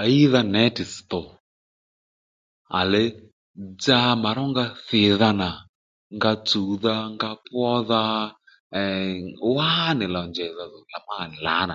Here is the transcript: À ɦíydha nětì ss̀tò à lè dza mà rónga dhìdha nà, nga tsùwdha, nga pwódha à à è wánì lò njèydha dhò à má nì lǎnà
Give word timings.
À 0.00 0.02
ɦíydha 0.08 0.40
nětì 0.52 0.84
ss̀tò 0.94 1.20
à 2.78 2.80
lè 2.92 3.02
dza 3.80 3.98
mà 4.22 4.30
rónga 4.36 4.64
dhìdha 4.88 5.30
nà, 5.40 5.48
nga 6.16 6.30
tsùwdha, 6.48 6.94
nga 7.14 7.28
pwódha 7.44 8.00
à 8.12 8.16
à 8.80 8.82
è 8.82 9.22
wánì 9.54 10.06
lò 10.14 10.22
njèydha 10.30 10.64
dhò 10.72 10.80
à 10.96 10.98
má 11.06 11.16
nì 11.30 11.36
lǎnà 11.46 11.74